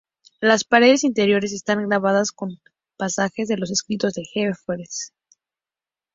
[0.39, 2.59] Las paredes interiores están grabadas con
[2.97, 5.13] pasajes de los escritos de Jefferson.